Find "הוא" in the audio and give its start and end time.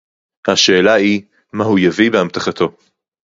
1.63-1.79